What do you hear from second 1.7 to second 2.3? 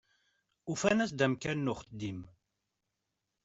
uxeddim.